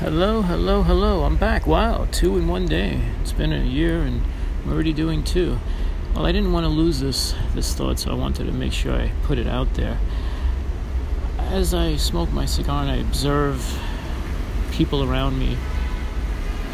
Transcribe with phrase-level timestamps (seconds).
[0.00, 1.24] Hello, hello, hello.
[1.24, 1.66] I'm back.
[1.66, 3.02] Wow, two in one day.
[3.20, 4.22] It's been a year and
[4.64, 5.58] I'm already doing two.
[6.14, 8.94] Well, I didn't want to lose this this thought, so I wanted to make sure
[8.94, 9.98] I put it out there.
[11.36, 13.78] As I smoke my cigar and I observe
[14.72, 15.58] people around me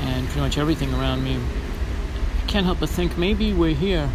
[0.03, 4.09] and pretty much everything around me, I can't help but think maybe we're here.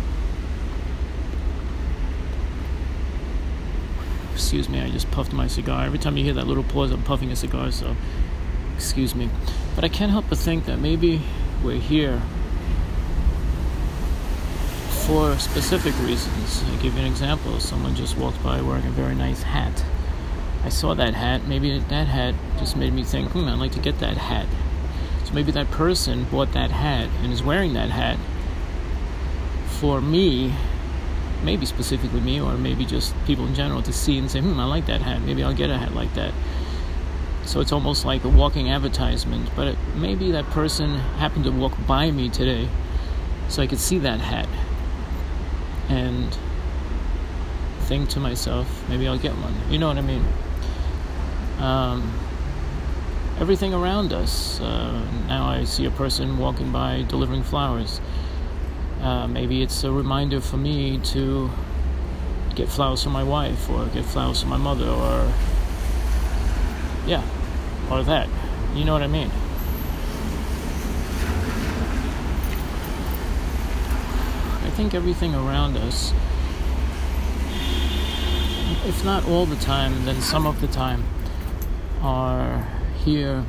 [4.33, 5.83] Excuse me, I just puffed my cigar.
[5.83, 7.97] Every time you hear that little pause, I'm puffing a cigar, so
[8.81, 9.29] excuse me.
[9.75, 11.21] But I can't help but think that maybe
[11.63, 12.19] we're here
[15.05, 16.63] for specific reasons.
[16.63, 17.59] I'll give you an example.
[17.59, 19.85] Someone just walked by wearing a very nice hat.
[20.63, 21.45] I saw that hat.
[21.47, 24.47] Maybe that hat just made me think, hmm, I'd like to get that hat.
[25.25, 28.17] So maybe that person bought that hat and is wearing that hat
[29.79, 30.53] for me,
[31.43, 34.65] maybe specifically me, or maybe just people in general to see and say, hmm, I
[34.65, 35.21] like that hat.
[35.21, 36.33] Maybe I'll get a hat like that.
[37.45, 39.49] So it's almost like a walking advertisement.
[39.55, 42.69] But it, maybe that person happened to walk by me today
[43.49, 44.47] so I could see that hat
[45.89, 46.37] and
[47.81, 49.53] think to myself, maybe I'll get one.
[49.69, 50.25] You know what I mean?
[51.59, 52.13] Um,
[53.39, 54.61] everything around us.
[54.61, 57.99] Uh, now I see a person walking by delivering flowers.
[59.01, 61.49] Uh, maybe it's a reminder for me to
[62.55, 65.33] get flowers for my wife or get flowers for my mother or
[67.05, 67.23] yeah,
[67.89, 68.29] or that.
[68.73, 69.29] You know what I mean?
[74.63, 76.13] I think everything around us,
[78.85, 81.03] if not all the time, then some of the time,
[82.01, 82.67] are
[83.03, 83.45] here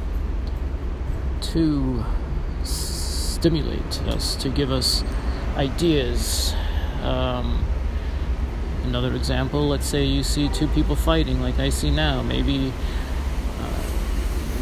[1.40, 2.04] to
[2.64, 5.04] stimulate us, to give us
[5.56, 6.54] ideas.
[7.02, 7.64] Um,
[8.84, 12.22] another example, let's say you see two people fighting like I see now.
[12.22, 12.72] Maybe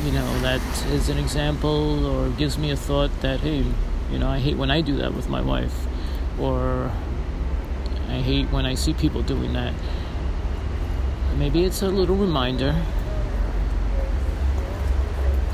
[0.05, 3.65] you know, that is an example or gives me a thought that, hey,
[4.11, 5.87] you know, I hate when I do that with my wife,
[6.39, 6.91] or
[8.09, 9.75] I hate when I see people doing that.
[11.37, 12.75] Maybe it's a little reminder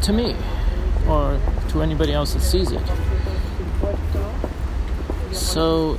[0.02, 0.36] to me
[1.08, 1.40] or
[1.70, 2.82] to anybody else that sees it.
[5.32, 5.98] So,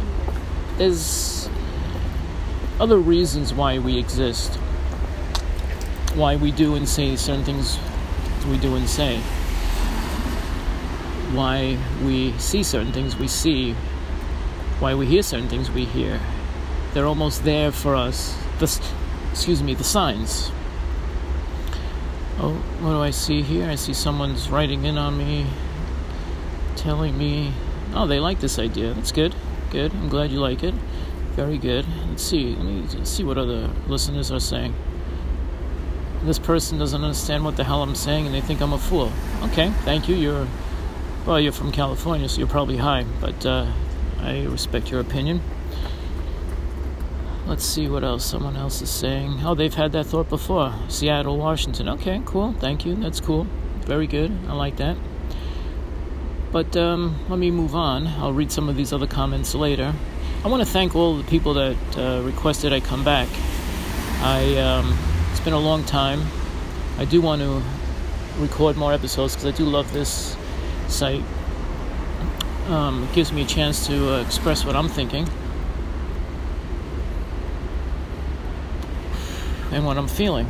[0.78, 1.50] there's
[2.80, 4.56] other reasons why we exist,
[6.16, 7.78] why we do and say certain things
[8.48, 9.20] we do and say,
[11.34, 13.74] why we see certain things we see,
[14.80, 16.20] why we hear certain things we hear.
[16.94, 18.38] They're almost there for us.
[18.60, 18.82] The,
[19.32, 20.52] excuse me, the signs.
[22.40, 23.70] Oh, what do I see here?
[23.70, 25.48] I see someone's writing in on me,
[26.76, 27.54] telling me,
[27.94, 28.94] oh, they like this idea.
[28.94, 29.36] That's good.
[29.72, 29.92] Good.
[29.94, 30.74] I'm glad you like it.
[31.36, 31.86] Very good.
[32.10, 32.56] Let's see.
[32.56, 34.74] Let me see what other listeners are saying
[36.28, 39.12] this person doesn't understand what the hell I'm saying and they think I'm a fool.
[39.44, 40.16] Okay, thank you.
[40.16, 40.48] You're,
[41.26, 43.72] well, you're from California, so you're probably high, but uh,
[44.20, 45.42] I respect your opinion.
[47.46, 49.40] Let's see what else someone else is saying.
[49.46, 50.74] Oh, they've had that thought before.
[50.90, 51.88] Seattle, Washington.
[51.88, 52.52] Okay, cool.
[52.60, 52.96] Thank you.
[52.96, 53.48] That's cool.
[53.86, 54.38] Very good.
[54.50, 54.98] I like that.
[56.52, 58.06] But um, let me move on.
[58.08, 59.94] I'll read some of these other comments later.
[60.44, 63.30] I want to thank all the people that uh, requested I come back.
[64.20, 64.98] I um,
[65.32, 66.22] it's been a long time.
[66.98, 67.62] I do want to
[68.40, 70.36] record more episodes because I do love this
[70.88, 71.24] site.
[72.68, 75.28] Um, it gives me a chance to uh, express what I'm thinking
[79.72, 80.50] and what I'm feeling.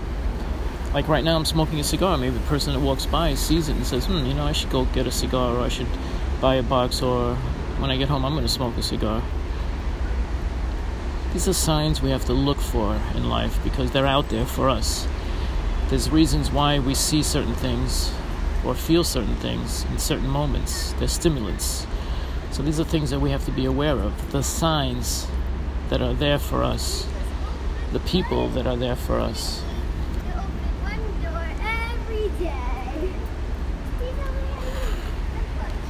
[0.94, 2.18] Like right now, I'm smoking a cigar.
[2.18, 4.70] Maybe the person that walks by sees it and says, "Hmm, you know, I should
[4.70, 5.88] go get a cigar, or I should
[6.42, 7.36] buy a box, or
[7.80, 9.22] when I get home, I'm going to smoke a cigar."
[11.34, 14.70] These are signs we have to look for in life because they're out there for
[14.70, 15.08] us.
[15.90, 18.12] There's reasons why we see certain things
[18.66, 20.94] or feel certain things in certain moments.
[20.94, 21.86] They're stimulants.
[22.52, 24.32] So these are things that we have to be aware of.
[24.32, 25.28] The signs
[25.90, 27.08] that are there for us,
[27.92, 29.62] the people that are there for us.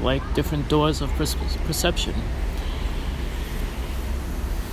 [0.02, 2.14] Like different doors of perception.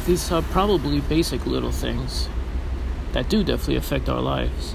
[0.06, 2.28] These are probably basic little things
[3.12, 4.74] that do definitely affect our lives,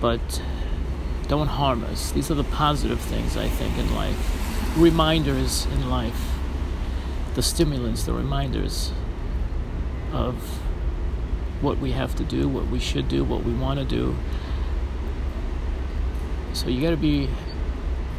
[0.00, 0.42] but
[1.28, 2.10] don't harm us.
[2.10, 6.32] These are the positive things I think in life, reminders in life,
[7.34, 8.90] the stimulants, the reminders
[10.12, 10.34] of
[11.60, 14.16] what we have to do, what we should do, what we want to do.
[16.52, 17.28] So you got to be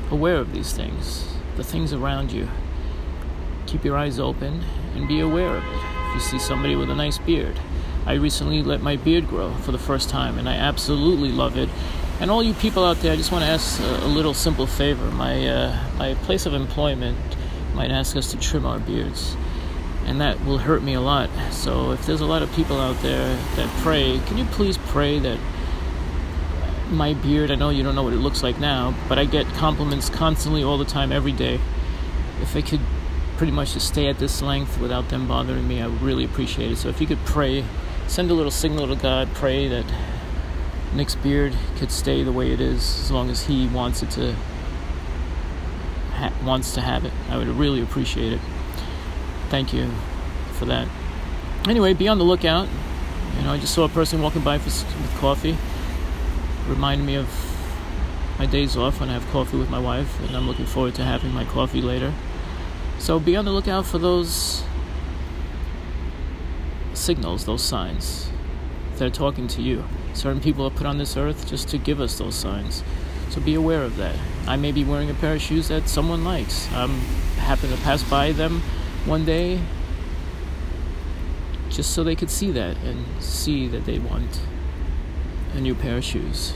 [0.09, 1.27] aware of these things,
[1.57, 2.47] the things around you.
[3.65, 4.63] Keep your eyes open
[4.95, 5.86] and be aware of it
[6.17, 7.59] you see somebody with a nice beard.
[8.07, 11.69] I recently let my beard grow for the first time, and I absolutely love it.
[12.19, 14.65] And all you people out there, I just want to ask a, a little simple
[14.65, 15.11] favor.
[15.11, 17.19] My uh, my place of employment
[17.75, 19.37] might ask us to trim our beards,
[20.07, 21.29] and that will hurt me a lot.
[21.51, 25.19] So if there's a lot of people out there that pray, can you please pray
[25.19, 25.37] that
[26.89, 27.51] my beard?
[27.51, 30.63] I know you don't know what it looks like now, but I get compliments constantly,
[30.63, 31.59] all the time, every day.
[32.41, 32.81] If I could
[33.37, 36.71] pretty much to stay at this length without them bothering me, I would really appreciate
[36.71, 36.77] it.
[36.77, 37.63] So if you could pray,
[38.07, 39.85] send a little signal to God, pray that
[40.93, 44.33] Nick's beard could stay the way it is as long as he wants it to
[46.13, 47.13] ha- wants to have it.
[47.29, 48.41] I would really appreciate it.
[49.49, 49.91] Thank you
[50.53, 50.87] for that.
[51.67, 52.67] Anyway, be on the lookout.
[53.37, 55.57] You know, I just saw a person walking by for, with coffee.
[56.67, 57.27] Reminded me of
[58.39, 61.03] my days off when I have coffee with my wife, and I'm looking forward to
[61.03, 62.13] having my coffee later.
[62.99, 64.63] So be on the lookout for those
[66.93, 68.29] signals, those signs
[68.97, 69.83] that are talking to you.
[70.13, 72.83] Certain people are put on this earth just to give us those signs.
[73.29, 74.15] So be aware of that.
[74.47, 76.71] I may be wearing a pair of shoes that someone likes.
[76.73, 76.99] I'm
[77.37, 78.61] happen to pass by them
[79.05, 79.61] one day
[81.69, 84.41] just so they could see that and see that they want
[85.53, 86.55] a new pair of shoes.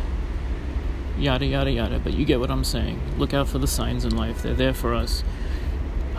[1.18, 3.00] Yada yada yada, but you get what I'm saying.
[3.18, 4.42] Look out for the signs in life.
[4.42, 5.24] They're there for us.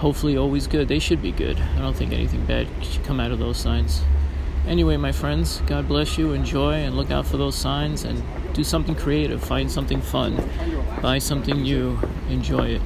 [0.02, 0.88] Hopefully always good.
[0.88, 1.56] They should be good.
[1.76, 4.02] I don't think anything bad should come out of those signs.
[4.66, 6.32] Anyway, my friends, God bless you.
[6.32, 8.20] Enjoy and look out for those signs and
[8.52, 9.40] do something creative.
[9.44, 10.42] Find something fun.
[11.00, 12.00] Buy something new.
[12.28, 12.82] Enjoy it.